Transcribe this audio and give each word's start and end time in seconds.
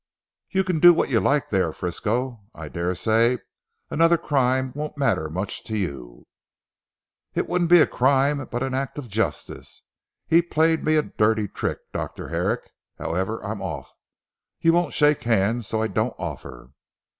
"You 0.49 0.63
can 0.63 0.79
do 0.79 0.95
what 0.95 1.09
you 1.11 1.19
like 1.19 1.51
there, 1.51 1.71
Frisco. 1.71 2.41
I 2.55 2.69
daresay 2.69 3.37
another 3.91 4.17
crime 4.17 4.71
won't 4.75 4.97
matter 4.97 5.29
much 5.29 5.63
to 5.65 5.77
you." 5.77 6.25
"It 7.35 7.47
wouldn't 7.47 7.69
be 7.69 7.81
a 7.81 7.85
crime 7.85 8.43
but 8.49 8.63
an 8.63 8.73
act 8.73 8.97
of 8.97 9.09
justice. 9.09 9.83
He 10.25 10.41
played 10.41 10.83
me 10.83 10.95
a 10.95 11.03
dirty 11.03 11.47
trick, 11.47 11.77
Dr. 11.93 12.29
Herrick. 12.29 12.71
However, 12.97 13.45
I'm 13.45 13.61
off. 13.61 13.93
You 14.59 14.73
won't 14.73 14.95
shake 14.95 15.21
hands 15.21 15.67
so 15.67 15.83
I 15.83 15.87
don't 15.87 16.15
offer. 16.17 16.71